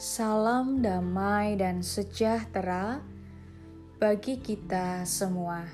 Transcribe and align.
Salam 0.00 0.80
damai 0.80 1.60
dan 1.60 1.84
sejahtera 1.84 3.04
bagi 4.00 4.40
kita 4.40 5.04
semua. 5.04 5.68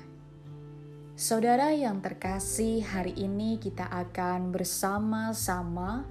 Saudara 1.15 1.71
yang 1.71 2.03
terkasih, 2.03 2.83
hari 2.83 3.15
ini 3.15 3.55
kita 3.55 3.87
akan 3.87 4.51
bersama-sama 4.51 6.03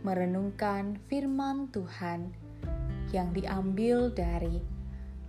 merenungkan 0.00 0.96
firman 1.04 1.68
Tuhan 1.68 2.32
yang 3.12 3.28
diambil 3.36 4.08
dari 4.08 4.64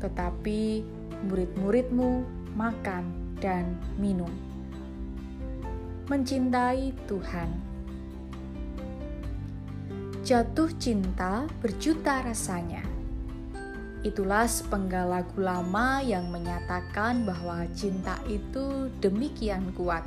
tetapi 0.00 0.84
murid-muridmu 1.28 2.24
makan 2.56 3.36
dan 3.40 3.76
minum." 4.00 4.32
Mencintai 6.06 6.94
Tuhan, 7.10 7.50
jatuh 10.22 10.70
cinta 10.78 11.50
berjuta 11.58 12.22
rasanya 12.22 12.96
Itulah 14.06 14.46
sepenggal 14.46 15.10
lagu 15.10 15.34
lama 15.42 15.98
yang 15.98 16.30
menyatakan 16.30 17.26
bahwa 17.26 17.66
cinta 17.74 18.22
itu 18.30 18.86
demikian 19.02 19.74
kuat. 19.74 20.06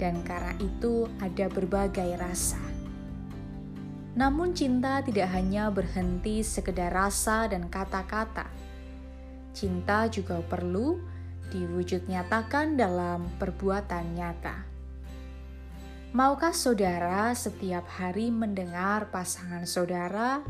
Dan 0.00 0.24
karena 0.24 0.56
itu 0.56 1.04
ada 1.20 1.52
berbagai 1.52 2.16
rasa. 2.16 2.56
Namun 4.16 4.56
cinta 4.56 5.04
tidak 5.04 5.28
hanya 5.36 5.68
berhenti 5.68 6.40
sekedar 6.40 6.88
rasa 6.88 7.52
dan 7.52 7.68
kata-kata. 7.68 8.48
Cinta 9.52 10.08
juga 10.08 10.40
perlu 10.40 10.96
diwujud 11.52 12.08
nyatakan 12.08 12.80
dalam 12.80 13.28
perbuatan 13.36 14.16
nyata. 14.16 14.56
Maukah 16.10 16.50
saudara 16.50 17.30
setiap 17.36 17.86
hari 17.86 18.34
mendengar 18.34 19.14
pasangan 19.14 19.62
saudara 19.62 20.42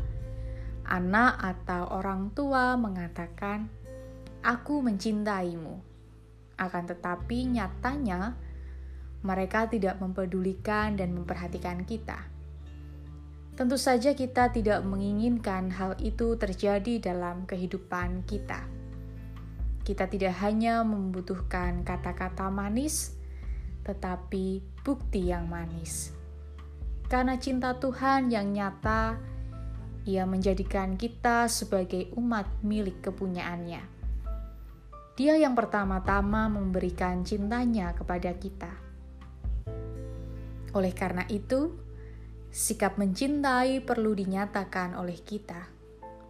anak 0.89 1.37
atau 1.37 1.85
orang 2.01 2.33
tua 2.33 2.73
mengatakan, 2.81 3.69
"Aku 4.41 4.81
mencintaimu." 4.81 5.77
Akan 6.57 6.89
tetapi, 6.89 7.45
nyatanya 7.53 8.33
mereka 9.21 9.69
tidak 9.69 10.01
mempedulikan 10.01 10.97
dan 10.97 11.13
memperhatikan 11.13 11.85
kita. 11.85 12.29
Tentu 13.53 13.77
saja, 13.77 14.17
kita 14.17 14.49
tidak 14.49 14.81
menginginkan 14.81 15.69
hal 15.69 15.93
itu 16.01 16.33
terjadi 16.39 17.13
dalam 17.13 17.45
kehidupan 17.45 18.25
kita. 18.25 18.65
Kita 19.85 20.09
tidak 20.09 20.37
hanya 20.41 20.81
membutuhkan 20.81 21.85
kata-kata 21.85 22.49
manis, 22.49 23.13
tetapi 23.85 24.61
bukti 24.81 25.29
yang 25.29 25.45
manis. 25.45 26.13
Karena 27.11 27.35
cinta 27.37 27.75
Tuhan 27.75 28.31
yang 28.31 28.55
nyata 28.55 29.19
ia 30.07 30.25
menjadikan 30.25 30.97
kita 30.97 31.45
sebagai 31.45 32.09
umat 32.17 32.49
milik 32.65 33.05
kepunyaannya. 33.05 33.83
Dia 35.13 35.37
yang 35.37 35.53
pertama-tama 35.53 36.49
memberikan 36.49 37.21
cintanya 37.21 37.93
kepada 37.93 38.33
kita. 38.33 38.90
Oleh 40.71 40.95
karena 40.95 41.27
itu, 41.27 41.75
sikap 42.51 42.95
mencintai 42.95 43.83
perlu 43.83 44.15
dinyatakan 44.15 44.95
oleh 44.95 45.19
kita, 45.19 45.67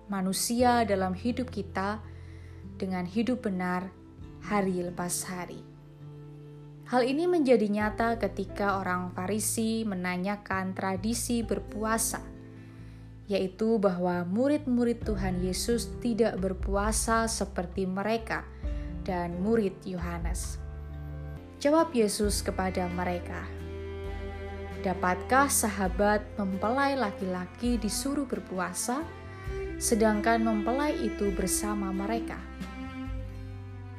manusia 0.10 0.86
dalam 0.86 1.14
hidup 1.14 1.50
kita, 1.54 2.02
dengan 2.78 3.06
hidup 3.06 3.46
benar 3.46 3.94
hari 4.46 4.82
lepas 4.82 5.30
hari. 5.30 5.62
Hal 6.90 7.06
ini 7.08 7.30
menjadi 7.30 7.70
nyata 7.72 8.20
ketika 8.20 8.82
orang 8.82 9.14
Farisi 9.16 9.86
menanyakan 9.88 10.76
tradisi 10.76 11.40
berpuasa 11.46 12.32
yaitu 13.32 13.80
bahwa 13.80 14.28
murid-murid 14.28 15.08
Tuhan 15.08 15.40
Yesus 15.40 15.88
tidak 16.04 16.36
berpuasa 16.36 17.32
seperti 17.32 17.88
mereka 17.88 18.44
dan 19.08 19.40
murid 19.40 19.72
Yohanes. 19.88 20.60
Jawab 21.64 21.96
Yesus 21.96 22.44
kepada 22.44 22.92
mereka, 22.92 23.48
"Dapatkah 24.82 25.46
sahabat 25.46 26.26
mempelai 26.42 26.98
laki-laki 26.98 27.78
disuruh 27.78 28.26
berpuasa, 28.26 29.06
sedangkan 29.78 30.42
mempelai 30.42 30.98
itu 30.98 31.30
bersama 31.34 31.94
mereka? 31.94 32.42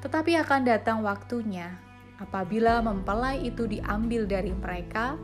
Tetapi 0.03 0.35
akan 0.43 0.67
datang 0.67 1.07
waktunya 1.07 1.79
apabila 2.19 2.83
mempelai 2.83 3.47
itu 3.47 3.71
diambil 3.71 4.27
dari 4.27 4.51
mereka." 4.51 5.15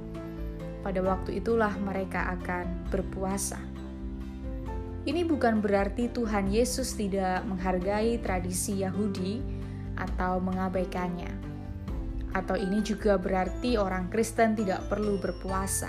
pada 0.88 1.02
waktu 1.02 1.42
itulah 1.42 1.74
mereka 1.82 2.32
akan 2.38 2.88
berpuasa. 2.88 3.58
Ini 5.08 5.24
bukan 5.24 5.64
berarti 5.64 6.12
Tuhan 6.12 6.52
Yesus 6.52 6.92
tidak 6.96 7.44
menghargai 7.48 8.20
tradisi 8.20 8.84
Yahudi 8.84 9.40
atau 9.96 10.40
mengabaikannya. 10.40 11.37
Atau 12.36 12.56
ini 12.60 12.84
juga 12.84 13.16
berarti 13.16 13.80
orang 13.80 14.12
Kristen 14.12 14.56
tidak 14.56 14.84
perlu 14.88 15.16
berpuasa. 15.16 15.88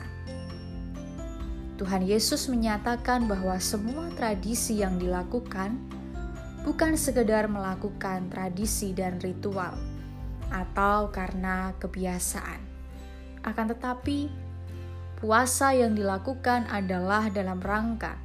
Tuhan 1.79 2.03
Yesus 2.03 2.51
menyatakan 2.51 3.27
bahwa 3.31 3.55
semua 3.63 4.11
tradisi 4.19 4.83
yang 4.83 4.99
dilakukan 4.99 5.79
bukan 6.67 6.99
sekedar 6.99 7.47
melakukan 7.47 8.27
tradisi 8.27 8.91
dan 8.91 9.15
ritual 9.23 9.79
atau 10.51 11.07
karena 11.07 11.71
kebiasaan. 11.79 12.59
Akan 13.47 13.71
tetapi, 13.71 14.27
puasa 15.23 15.71
yang 15.71 15.95
dilakukan 15.95 16.67
adalah 16.67 17.31
dalam 17.31 17.63
rangka 17.63 18.19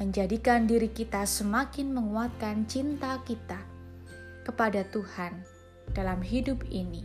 menjadikan 0.00 0.64
diri 0.64 0.88
kita 0.88 1.28
semakin 1.28 1.92
menguatkan 1.92 2.64
cinta 2.64 3.20
kita 3.28 3.60
kepada 4.48 4.80
Tuhan 4.88 5.44
dalam 5.92 6.24
hidup 6.24 6.64
ini, 6.72 7.04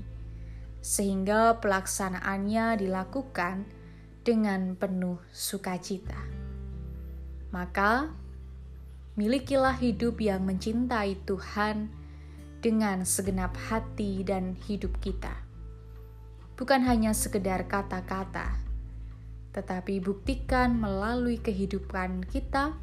sehingga 0.85 1.57
pelaksanaannya 1.65 2.77
dilakukan 2.77 3.65
dengan 4.21 4.77
penuh 4.77 5.17
sukacita. 5.33 6.21
Maka, 7.49 8.13
milikilah 9.17 9.81
hidup 9.81 10.21
yang 10.21 10.45
mencintai 10.45 11.17
Tuhan 11.25 11.89
dengan 12.61 13.01
segenap 13.01 13.57
hati 13.65 14.21
dan 14.21 14.53
hidup 14.69 14.93
kita. 15.01 15.33
Bukan 16.53 16.85
hanya 16.85 17.17
sekedar 17.17 17.65
kata-kata, 17.65 18.53
tetapi 19.57 19.97
buktikan 20.05 20.77
melalui 20.77 21.41
kehidupan 21.41 22.29
kita 22.29 22.77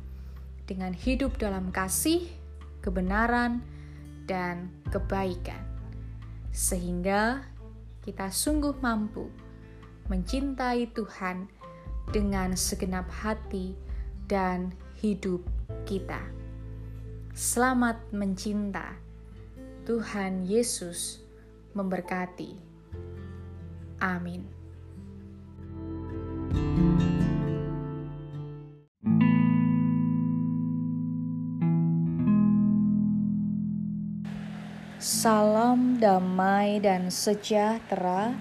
dengan 0.66 0.90
hidup 0.90 1.38
dalam 1.38 1.70
kasih, 1.70 2.26
kebenaran, 2.82 3.62
dan 4.26 4.74
kebaikan, 4.90 5.62
sehingga 6.50 7.51
kita 8.02 8.28
sungguh 8.28 8.74
mampu 8.82 9.30
mencintai 10.10 10.90
Tuhan 10.90 11.46
dengan 12.10 12.58
segenap 12.58 13.06
hati 13.08 13.78
dan 14.26 14.74
hidup 14.98 15.42
kita. 15.86 16.20
Selamat 17.32 17.96
mencinta, 18.12 18.98
Tuhan 19.88 20.44
Yesus 20.44 21.22
memberkati. 21.72 22.58
Amin. 24.02 24.61
Salam 35.02 35.98
damai 35.98 36.78
dan 36.78 37.10
sejahtera 37.10 38.38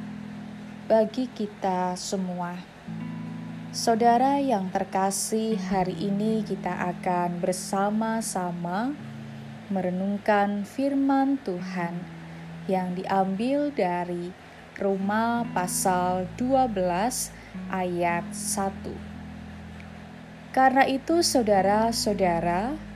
bagi 0.85 1.25
kita 1.25 1.97
semua. 1.97 2.53
Saudara 3.73 4.37
yang 4.37 4.69
terkasih, 4.69 5.57
hari 5.57 5.97
ini 5.97 6.45
kita 6.45 6.69
akan 6.69 7.41
bersama-sama 7.41 8.93
merenungkan 9.73 10.61
firman 10.61 11.41
Tuhan 11.41 11.97
yang 12.69 12.93
diambil 12.93 13.73
dari 13.73 14.29
Roma 14.77 15.41
pasal 15.57 16.29
12 16.37 16.77
ayat 17.73 18.29
1. 18.37 20.53
Karena 20.53 20.85
itu 20.85 21.25
saudara-saudara, 21.25 22.90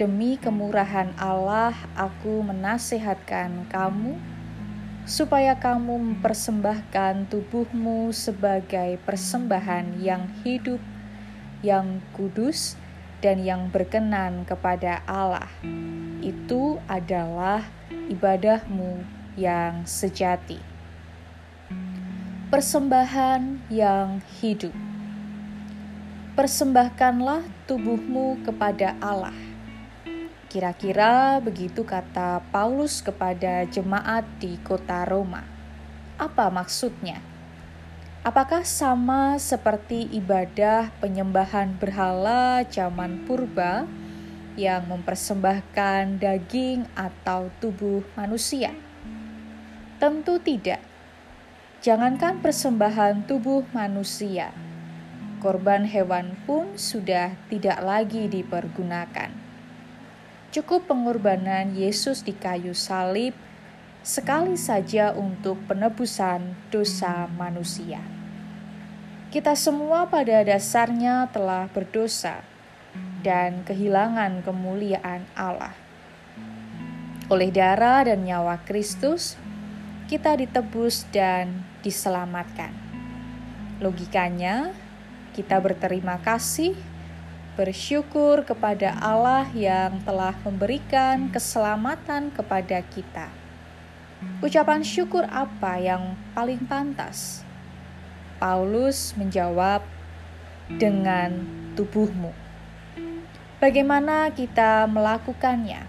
Demi 0.00 0.40
kemurahan 0.40 1.12
Allah, 1.20 1.76
aku 1.92 2.40
menasehatkan 2.40 3.68
kamu, 3.68 4.16
supaya 5.04 5.52
kamu 5.60 6.16
mempersembahkan 6.16 7.28
tubuhmu 7.28 8.08
sebagai 8.08 8.96
persembahan 9.04 10.00
yang 10.00 10.24
hidup, 10.40 10.80
yang 11.60 12.00
kudus, 12.16 12.80
dan 13.20 13.44
yang 13.44 13.68
berkenan 13.68 14.48
kepada 14.48 15.04
Allah. 15.04 15.52
Itu 16.24 16.80
adalah 16.88 17.68
ibadahmu 18.08 19.04
yang 19.36 19.84
sejati. 19.84 20.64
Persembahan 22.48 23.68
yang 23.68 24.24
hidup. 24.40 24.72
Persembahkanlah 26.40 27.44
tubuhmu 27.68 28.40
kepada 28.48 28.96
Allah 29.04 29.49
Kira-kira 30.50 31.38
begitu 31.38 31.86
kata 31.86 32.42
Paulus 32.50 32.98
kepada 33.06 33.62
jemaat 33.70 34.26
di 34.42 34.58
kota 34.66 35.06
Roma. 35.06 35.46
Apa 36.18 36.50
maksudnya? 36.50 37.22
Apakah 38.26 38.66
sama 38.66 39.38
seperti 39.38 40.10
ibadah 40.10 40.90
penyembahan 40.98 41.78
berhala 41.78 42.66
zaman 42.66 43.22
purba 43.30 43.86
yang 44.58 44.90
mempersembahkan 44.90 46.18
daging 46.18 46.82
atau 46.98 47.46
tubuh 47.62 48.02
manusia? 48.18 48.74
Tentu 50.02 50.42
tidak. 50.42 50.82
Jangankan 51.78 52.42
persembahan 52.42 53.22
tubuh 53.30 53.70
manusia, 53.70 54.50
korban 55.38 55.86
hewan 55.86 56.34
pun 56.42 56.74
sudah 56.74 57.38
tidak 57.46 57.78
lagi 57.86 58.26
dipergunakan 58.26 59.49
Cukup 60.50 60.90
pengorbanan 60.90 61.78
Yesus 61.78 62.26
di 62.26 62.34
kayu 62.34 62.74
salib 62.74 63.38
sekali 64.02 64.58
saja 64.58 65.14
untuk 65.14 65.62
penebusan 65.70 66.58
dosa 66.74 67.30
manusia. 67.38 68.02
Kita 69.30 69.54
semua 69.54 70.10
pada 70.10 70.42
dasarnya 70.42 71.30
telah 71.30 71.70
berdosa 71.70 72.42
dan 73.22 73.62
kehilangan 73.62 74.42
kemuliaan 74.42 75.22
Allah. 75.38 75.70
Oleh 77.30 77.54
darah 77.54 78.02
dan 78.10 78.26
nyawa 78.26 78.58
Kristus, 78.66 79.38
kita 80.10 80.34
ditebus 80.34 81.06
dan 81.14 81.62
diselamatkan. 81.86 82.74
Logikanya, 83.78 84.74
kita 85.30 85.62
berterima 85.62 86.18
kasih 86.18 86.74
bersyukur 87.60 88.40
kepada 88.48 88.96
Allah 89.04 89.44
yang 89.52 90.00
telah 90.08 90.32
memberikan 90.48 91.28
keselamatan 91.28 92.32
kepada 92.32 92.80
kita. 92.88 93.28
Ucapan 94.40 94.80
syukur 94.80 95.28
apa 95.28 95.76
yang 95.76 96.16
paling 96.32 96.64
pantas? 96.64 97.44
Paulus 98.40 99.12
menjawab 99.12 99.84
dengan 100.72 101.44
tubuhmu. 101.76 102.32
Bagaimana 103.60 104.32
kita 104.32 104.88
melakukannya? 104.88 105.84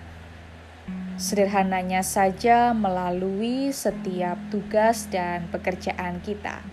Sederhananya 1.15 2.03
saja 2.03 2.75
melalui 2.75 3.71
setiap 3.71 4.35
tugas 4.51 5.07
dan 5.07 5.47
pekerjaan 5.47 6.19
kita 6.19 6.70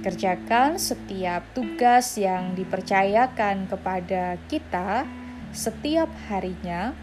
Kerjakan 0.00 0.80
setiap 0.80 1.44
tugas 1.52 2.16
yang 2.16 2.56
dipercayakan 2.56 3.68
kepada 3.68 4.40
kita 4.48 5.04
setiap 5.52 6.08
harinya, 6.32 6.96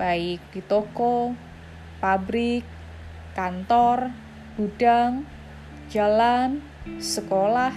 baik 0.00 0.40
di 0.48 0.64
toko, 0.64 1.36
pabrik, 2.00 2.64
kantor, 3.36 4.16
gudang, 4.56 5.28
jalan, 5.92 6.64
sekolah, 6.96 7.76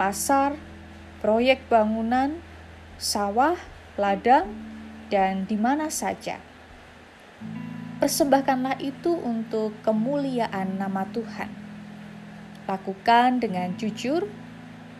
pasar, 0.00 0.56
proyek 1.20 1.60
bangunan, 1.68 2.40
sawah, 2.96 3.60
ladang, 4.00 4.48
dan 5.12 5.44
di 5.44 5.60
mana 5.60 5.92
saja. 5.92 6.40
Persembahkanlah 8.00 8.80
itu 8.80 9.12
untuk 9.12 9.76
kemuliaan 9.84 10.80
nama 10.80 11.04
Tuhan 11.12 11.63
Lakukan 12.64 13.44
dengan 13.44 13.76
jujur, 13.76 14.24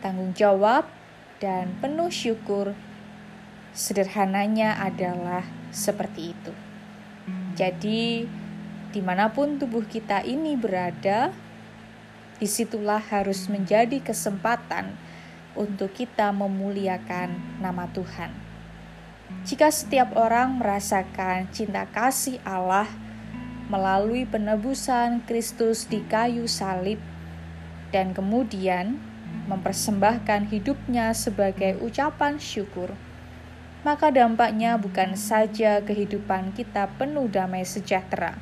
tanggung 0.05 0.37
jawab, 0.37 0.84
dan 1.40 1.76
penuh 1.81 2.12
syukur. 2.12 2.76
Sederhananya 3.75 4.78
adalah 4.78 5.43
seperti 5.75 6.37
itu. 6.37 6.52
Jadi, 7.55 8.28
di 8.94 9.00
mana 9.02 9.31
pun 9.32 9.58
tubuh 9.58 9.82
kita 9.87 10.22
ini 10.22 10.55
berada, 10.55 11.34
di 12.38 12.46
situlah 12.50 13.00
harus 13.00 13.46
menjadi 13.46 14.02
kesempatan 14.02 14.94
untuk 15.55 15.94
kita 15.94 16.34
memuliakan 16.34 17.58
nama 17.62 17.87
Tuhan. 17.94 18.31
Jika 19.46 19.70
setiap 19.70 20.14
orang 20.19 20.61
merasakan 20.61 21.49
cinta 21.55 21.88
kasih 21.88 22.43
Allah 22.44 22.90
melalui 23.70 24.28
penebusan 24.28 25.25
Kristus 25.25 25.88
di 25.88 26.05
kayu 26.05 26.44
salib, 26.44 27.00
dan 27.94 28.11
kemudian 28.11 28.99
mempersembahkan 29.46 30.50
hidupnya 30.50 31.14
sebagai 31.14 31.79
ucapan 31.79 32.43
syukur, 32.43 32.91
maka 33.87 34.11
dampaknya 34.11 34.75
bukan 34.75 35.14
saja 35.14 35.79
kehidupan 35.79 36.50
kita 36.58 36.91
penuh 36.99 37.31
damai 37.31 37.62
sejahtera, 37.62 38.35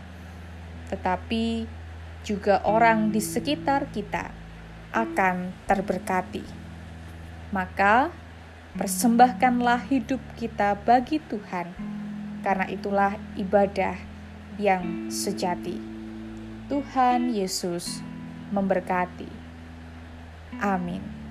tetapi 0.88 1.69
juga 2.25 2.64
orang 2.64 3.12
di 3.12 3.20
sekitar 3.20 3.93
kita 3.93 4.32
akan 4.96 5.52
terberkati. 5.69 6.46
Maka, 7.52 8.08
persembahkanlah 8.81 9.84
hidup 9.93 10.22
kita 10.40 10.81
bagi 10.81 11.20
Tuhan, 11.28 11.76
karena 12.40 12.64
itulah 12.72 13.20
ibadah 13.37 14.00
yang 14.56 15.12
sejati. 15.12 15.76
Tuhan 16.72 17.37
Yesus 17.37 18.00
memberkati. 18.55 19.42
Amin. 20.60 21.22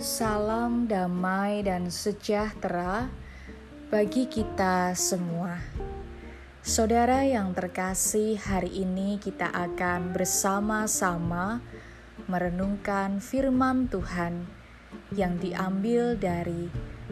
Salam 0.00 0.88
damai 0.88 1.60
dan 1.62 1.92
sejahtera 1.92 3.06
bagi 3.92 4.24
kita 4.26 4.96
semua. 4.96 5.60
Saudara 6.60 7.24
yang 7.24 7.56
terkasih, 7.56 8.36
hari 8.36 8.84
ini 8.84 9.16
kita 9.16 9.48
akan 9.48 10.12
bersama-sama 10.12 11.64
merenungkan 12.28 13.18
firman 13.18 13.88
Tuhan 13.88 14.44
yang 15.16 15.40
diambil 15.40 16.14
dari 16.20 16.68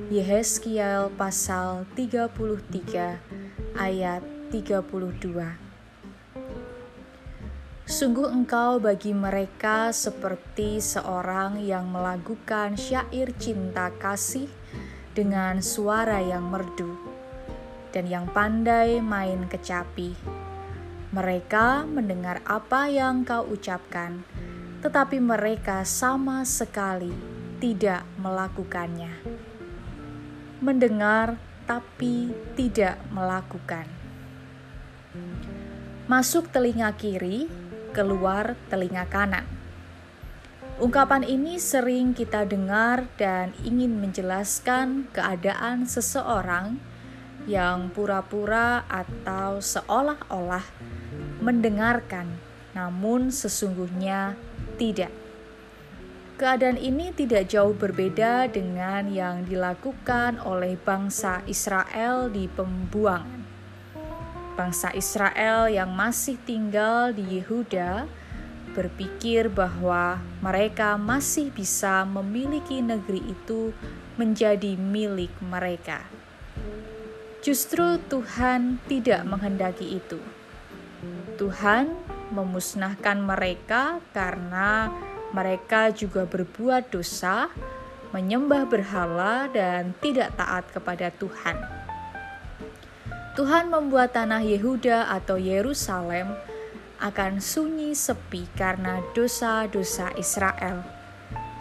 Yehezkiel 0.07 1.11
pasal 1.19 1.83
33 1.99 3.19
ayat 3.75 4.23
32 4.55 5.03
Sungguh 7.83 8.31
engkau 8.31 8.79
bagi 8.79 9.11
mereka 9.11 9.91
seperti 9.91 10.79
seorang 10.79 11.59
yang 11.67 11.91
melakukan 11.91 12.79
syair 12.79 13.35
cinta 13.43 13.91
kasih 13.99 14.47
dengan 15.19 15.59
suara 15.59 16.23
yang 16.23 16.47
merdu 16.47 16.95
dan 17.91 18.07
yang 18.07 18.31
pandai 18.31 19.03
main 19.03 19.51
kecapi. 19.51 20.15
Mereka 21.11 21.91
mendengar 21.91 22.39
apa 22.47 22.87
yang 22.87 23.27
kau 23.27 23.51
ucapkan, 23.51 24.23
tetapi 24.79 25.19
mereka 25.19 25.83
sama 25.83 26.47
sekali 26.47 27.11
tidak 27.59 28.07
melakukannya 28.23 29.48
mendengar 30.59 31.39
tapi 31.69 32.33
tidak 32.59 32.99
melakukan. 33.13 33.87
Masuk 36.09 36.49
telinga 36.49 36.91
kiri, 36.97 37.47
keluar 37.93 38.57
telinga 38.73 39.05
kanan. 39.07 39.45
Ungkapan 40.79 41.27
ini 41.27 41.59
sering 41.59 42.15
kita 42.15 42.47
dengar 42.47 43.11
dan 43.19 43.51
ingin 43.67 43.99
menjelaskan 43.99 45.11
keadaan 45.11 45.91
seseorang 45.91 46.79
yang 47.51 47.91
pura-pura 47.91 48.87
atau 48.87 49.59
seolah-olah 49.59 50.63
mendengarkan, 51.43 52.39
namun 52.79 53.35
sesungguhnya 53.35 54.39
tidak. 54.79 55.28
Keadaan 56.39 56.79
ini 56.79 57.11
tidak 57.11 57.51
jauh 57.51 57.75
berbeda 57.75 58.47
dengan 58.47 59.11
yang 59.11 59.43
dilakukan 59.43 60.39
oleh 60.47 60.79
bangsa 60.79 61.43
Israel 61.51 62.31
di 62.31 62.47
pembuangan. 62.47 63.43
Bangsa 64.55 64.95
Israel 64.95 65.67
yang 65.67 65.91
masih 65.99 66.39
tinggal 66.47 67.11
di 67.11 67.43
Yehuda 67.43 68.07
berpikir 68.71 69.51
bahwa 69.51 70.23
mereka 70.39 70.95
masih 70.95 71.51
bisa 71.51 72.07
memiliki 72.07 72.87
negeri 72.87 73.35
itu 73.35 73.75
menjadi 74.15 74.79
milik 74.79 75.35
mereka. 75.43 76.07
Justru 77.43 77.99
Tuhan 78.07 78.79
tidak 78.87 79.27
menghendaki 79.27 79.99
itu. 79.99 80.23
Tuhan 81.35 81.99
memusnahkan 82.31 83.19
mereka 83.19 83.99
karena 84.15 84.87
mereka 85.33 85.93
juga 85.93 86.25
berbuat 86.25 86.89
dosa, 86.89 87.53
menyembah 88.17 88.65
berhala, 88.65 89.53
dan 89.53 89.93
tidak 90.01 90.33
taat 90.41 90.65
kepada 90.73 91.13
Tuhan. 91.13 91.57
Tuhan 93.37 93.71
membuat 93.71 94.19
tanah 94.19 94.43
Yehuda 94.43 95.15
atau 95.15 95.39
Yerusalem 95.39 96.35
akan 96.99 97.39
sunyi 97.39 97.95
sepi 97.95 98.51
karena 98.59 98.99
dosa-dosa 99.15 100.11
Israel, 100.19 100.83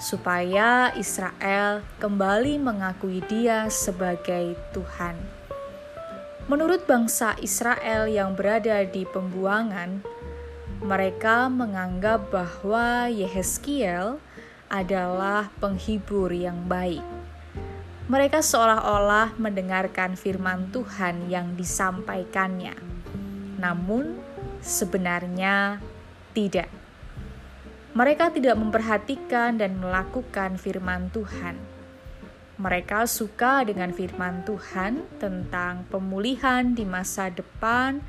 supaya 0.01 0.89
Israel 0.97 1.85
kembali 2.01 2.57
mengakui 2.57 3.21
Dia 3.29 3.69
sebagai 3.69 4.57
Tuhan. 4.73 5.13
Menurut 6.49 6.87
bangsa 6.89 7.37
Israel 7.43 8.07
yang 8.09 8.33
berada 8.33 8.81
di 8.87 9.05
pembuangan, 9.05 10.01
mereka 10.81 11.49
menganggap 11.49 12.29
bahwa 12.29 13.09
Yehezkiel 13.09 14.21
adalah 14.69 15.49
penghibur 15.57 16.29
yang 16.29 16.69
baik. 16.69 17.01
Mereka 18.07 18.39
seolah-olah 18.39 19.35
mendengarkan 19.35 20.15
firman 20.15 20.71
Tuhan 20.71 21.27
yang 21.27 21.59
disampaikannya, 21.59 22.77
namun 23.59 24.15
sebenarnya 24.63 25.83
tidak. 26.31 26.71
Mereka 27.97 28.31
tidak 28.37 28.55
memperhatikan 28.55 29.57
dan 29.57 29.81
melakukan 29.81 30.55
firman 30.61 31.09
Tuhan. 31.09 31.57
Mereka 32.61 33.09
suka 33.09 33.65
dengan 33.65 33.89
firman 33.91 34.45
Tuhan 34.45 35.03
tentang 35.17 35.83
pemulihan 35.89 36.77
di 36.77 36.85
masa 36.85 37.29
depan 37.33 38.01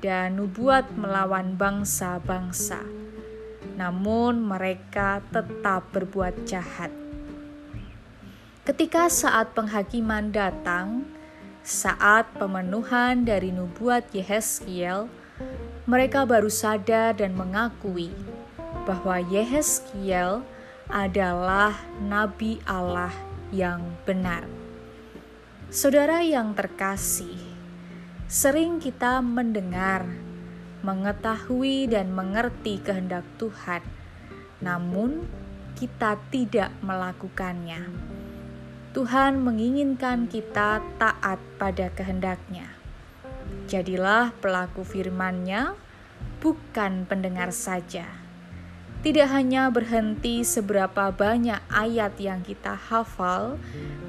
dan 0.00 0.40
nubuat 0.40 0.88
melawan 0.96 1.56
bangsa-bangsa. 1.56 2.80
Namun 3.76 4.44
mereka 4.44 5.24
tetap 5.32 5.88
berbuat 5.92 6.44
jahat. 6.44 6.92
Ketika 8.64 9.08
saat 9.08 9.56
penghakiman 9.56 10.32
datang, 10.32 11.08
saat 11.64 12.28
pemenuhan 12.36 13.24
dari 13.24 13.52
nubuat 13.52 14.12
Yehezkiel, 14.12 15.08
mereka 15.88 16.28
baru 16.28 16.52
sadar 16.52 17.16
dan 17.16 17.32
mengakui 17.32 18.12
bahwa 18.84 19.20
Yehezkiel 19.32 20.44
adalah 20.90 21.76
nabi 22.04 22.60
Allah 22.68 23.12
yang 23.50 23.82
benar. 24.06 24.46
Saudara 25.70 26.22
yang 26.22 26.54
terkasih, 26.54 27.49
Sering 28.30 28.78
kita 28.78 29.18
mendengar, 29.26 30.06
mengetahui, 30.86 31.90
dan 31.90 32.14
mengerti 32.14 32.78
kehendak 32.78 33.26
Tuhan, 33.42 33.82
namun 34.62 35.26
kita 35.74 36.14
tidak 36.30 36.70
melakukannya. 36.78 37.90
Tuhan 38.94 39.42
menginginkan 39.42 40.30
kita 40.30 40.78
taat 41.02 41.42
pada 41.58 41.90
kehendaknya. 41.90 42.70
Jadilah 43.66 44.30
pelaku 44.38 44.86
firman-Nya, 44.86 45.74
bukan 46.38 47.10
pendengar 47.10 47.50
saja. 47.50 48.06
Tidak 49.02 49.26
hanya 49.26 49.74
berhenti 49.74 50.46
seberapa 50.46 51.10
banyak 51.10 51.58
ayat 51.66 52.14
yang 52.22 52.46
kita 52.46 52.78
hafal 52.78 53.58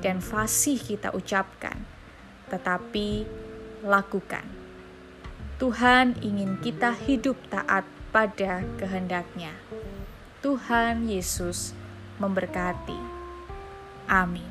dan 0.06 0.22
fasih 0.22 0.78
kita 0.78 1.10
ucapkan, 1.10 1.82
tetapi 2.54 3.42
lakukan. 3.82 4.46
Tuhan 5.62 6.18
ingin 6.26 6.58
kita 6.58 6.94
hidup 7.06 7.38
taat 7.54 7.86
pada 8.10 8.66
kehendaknya. 8.82 9.54
Tuhan 10.42 11.06
Yesus 11.06 11.78
memberkati. 12.18 12.98
Amin. 14.10 14.50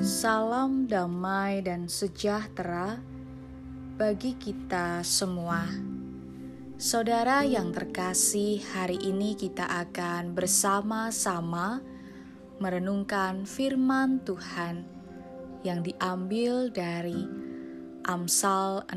Salam 0.00 0.88
damai 0.88 1.60
dan 1.60 1.84
sejahtera 1.88 2.96
bagi 4.00 4.32
kita 4.36 5.04
semua. 5.04 5.89
Saudara 6.80 7.44
yang 7.44 7.76
terkasih, 7.76 8.64
hari 8.72 8.96
ini 9.04 9.36
kita 9.36 9.68
akan 9.68 10.32
bersama-sama 10.32 11.84
merenungkan 12.56 13.44
firman 13.44 14.24
Tuhan 14.24 14.88
yang 15.60 15.84
diambil 15.84 16.72
dari 16.72 17.28
Amsal 18.08 18.88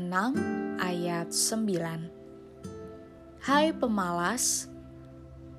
ayat 0.80 1.28
9. 1.28 3.44
Hai 3.44 3.76
pemalas, 3.76 4.72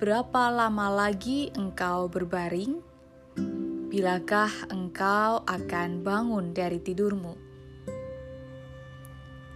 berapa 0.02 0.50
lama 0.50 1.06
lagi 1.06 1.54
engkau 1.54 2.10
berbaring? 2.10 2.82
Bilakah 3.86 4.74
engkau 4.74 5.46
akan 5.46 6.02
bangun 6.02 6.50
dari 6.50 6.82
tidurmu? 6.82 7.38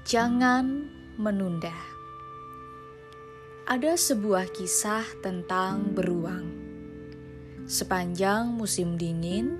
Jangan 0.06 0.86
menunda 1.18 1.99
ada 3.70 3.94
sebuah 3.94 4.50
kisah 4.50 5.06
tentang 5.22 5.94
beruang. 5.94 6.42
Sepanjang 7.70 8.50
musim 8.50 8.98
dingin, 8.98 9.54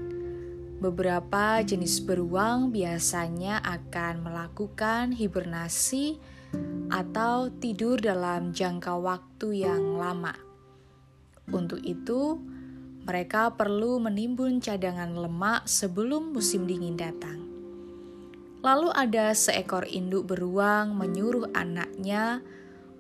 beberapa 0.83 1.63
jenis 1.63 2.03
beruang 2.03 2.75
biasanya 2.75 3.63
akan 3.63 4.27
melakukan 4.27 5.15
hibernasi 5.15 6.19
atau 6.91 7.55
tidur 7.63 8.03
dalam 8.03 8.51
jangka 8.51 8.99
waktu 8.99 9.63
yang 9.63 9.95
lama. 9.95 10.35
Untuk 11.47 11.79
itu, 11.87 12.35
mereka 13.07 13.55
perlu 13.55 14.03
menimbun 14.03 14.59
cadangan 14.59 15.15
lemak 15.15 15.71
sebelum 15.71 16.35
musim 16.35 16.67
dingin 16.67 16.99
datang. 16.99 17.47
Lalu 18.59 18.91
ada 18.91 19.31
seekor 19.39 19.87
induk 19.87 20.35
beruang 20.35 20.99
menyuruh 20.99 21.55
anaknya 21.55 22.43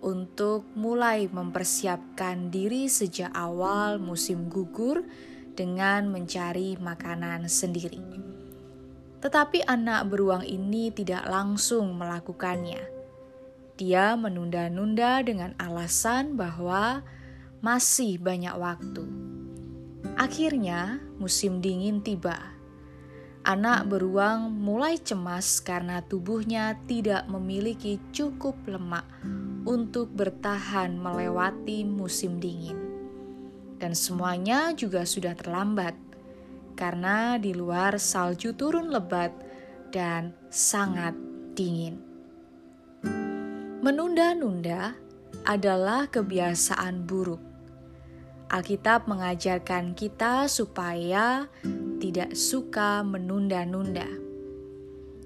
untuk 0.01 0.65
mulai 0.73 1.29
mempersiapkan 1.29 2.49
diri 2.49 2.89
sejak 2.89 3.33
awal 3.37 4.01
musim 4.01 4.49
gugur 4.49 5.05
dengan 5.53 6.09
mencari 6.09 6.81
makanan 6.81 7.49
sendiri. 7.49 8.01
Tetapi 9.21 9.69
anak 9.69 10.09
beruang 10.09 10.45
ini 10.49 10.89
tidak 10.89 11.29
langsung 11.29 11.93
melakukannya. 12.01 12.81
Dia 13.77 14.17
menunda-nunda 14.17 15.21
dengan 15.21 15.53
alasan 15.61 16.37
bahwa 16.37 17.05
masih 17.61 18.17
banyak 18.17 18.57
waktu. 18.57 19.05
Akhirnya, 20.17 21.01
musim 21.21 21.61
dingin 21.61 22.01
tiba 22.01 22.61
Anak 23.41 23.89
beruang 23.89 24.53
mulai 24.53 25.01
cemas 25.01 25.65
karena 25.65 26.05
tubuhnya 26.05 26.77
tidak 26.85 27.25
memiliki 27.25 27.97
cukup 28.13 28.53
lemak 28.69 29.09
untuk 29.65 30.13
bertahan 30.15 30.97
melewati 30.97 31.85
musim 31.85 32.41
dingin. 32.41 32.79
Dan 33.81 33.97
semuanya 33.97 34.77
juga 34.77 35.09
sudah 35.09 35.33
terlambat 35.33 35.97
karena 36.77 37.37
di 37.37 37.53
luar 37.53 38.01
salju 38.01 38.57
turun 38.57 38.89
lebat 38.89 39.33
dan 39.93 40.33
sangat 40.49 41.13
dingin. 41.53 42.01
Menunda-nunda 43.81 44.97
adalah 45.49 46.09
kebiasaan 46.13 47.09
buruk. 47.09 47.41
Alkitab 48.51 49.09
mengajarkan 49.09 49.97
kita 49.97 50.51
supaya 50.51 51.49
tidak 52.03 52.37
suka 52.37 53.01
menunda-nunda. 53.01 54.30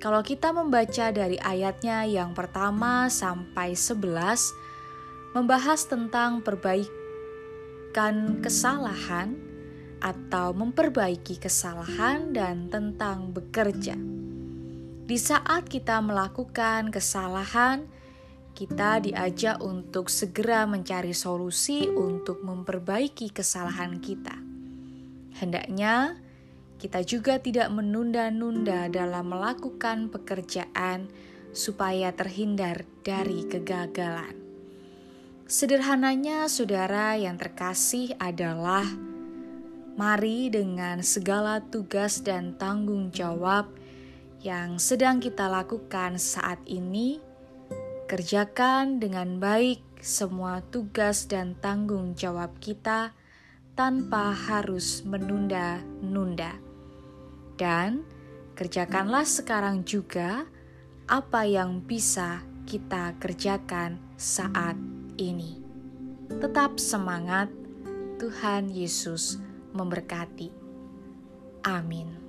Kalau 0.04 0.20
kita 0.20 0.52
membaca 0.52 1.08
dari 1.16 1.40
ayatnya 1.40 2.04
yang 2.04 2.36
pertama 2.36 3.08
sampai 3.08 3.72
sebelas, 3.72 4.52
membahas 5.32 5.88
tentang 5.88 6.44
perbaikan 6.44 8.36
kesalahan 8.44 9.32
atau 10.04 10.52
memperbaiki 10.52 11.40
kesalahan 11.40 12.36
dan 12.36 12.68
tentang 12.68 13.32
bekerja. 13.32 13.96
Di 15.08 15.16
saat 15.16 15.72
kita 15.72 16.04
melakukan 16.04 16.92
kesalahan, 16.92 17.88
kita 18.52 19.00
diajak 19.00 19.56
untuk 19.64 20.12
segera 20.12 20.68
mencari 20.68 21.16
solusi 21.16 21.88
untuk 21.88 22.44
memperbaiki 22.44 23.32
kesalahan 23.32 23.96
kita. 24.04 24.36
Hendaknya 25.40 26.20
kita 26.78 27.00
juga 27.06 27.40
tidak 27.40 27.70
menunda-nunda 27.72 28.90
dalam 28.90 29.30
melakukan 29.30 30.10
pekerjaan 30.12 31.08
supaya 31.54 32.10
terhindar 32.10 32.82
dari 33.06 33.46
kegagalan. 33.46 34.34
Sederhananya, 35.44 36.50
saudara 36.50 37.14
yang 37.20 37.36
terkasih 37.36 38.16
adalah 38.16 38.82
mari 39.94 40.50
dengan 40.50 41.04
segala 41.04 41.62
tugas 41.62 42.24
dan 42.26 42.58
tanggung 42.58 43.14
jawab 43.14 43.70
yang 44.42 44.80
sedang 44.82 45.22
kita 45.22 45.46
lakukan 45.46 46.18
saat 46.18 46.58
ini, 46.66 47.22
kerjakan 48.10 48.98
dengan 48.98 49.38
baik 49.38 49.84
semua 50.04 50.60
tugas 50.68 51.30
dan 51.30 51.56
tanggung 51.60 52.12
jawab 52.12 52.52
kita 52.60 53.12
tanpa 53.76 54.32
harus 54.32 55.04
menunda-nunda. 55.04 56.63
Dan 57.54 58.02
kerjakanlah 58.58 59.26
sekarang 59.26 59.86
juga 59.86 60.46
apa 61.04 61.44
yang 61.44 61.84
bisa 61.84 62.40
kita 62.64 63.12
kerjakan 63.20 64.00
saat 64.16 64.74
ini. 65.20 65.60
Tetap 66.40 66.80
semangat, 66.80 67.52
Tuhan 68.16 68.72
Yesus 68.72 69.36
memberkati. 69.76 70.48
Amin. 71.68 72.23